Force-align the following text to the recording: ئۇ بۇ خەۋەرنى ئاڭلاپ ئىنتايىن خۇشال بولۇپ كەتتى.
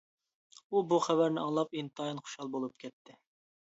ئۇ 0.71 0.81
بۇ 0.93 0.99
خەۋەرنى 1.09 1.41
ئاڭلاپ 1.43 1.79
ئىنتايىن 1.81 2.25
خۇشال 2.27 2.55
بولۇپ 2.59 2.79
كەتتى. 2.87 3.21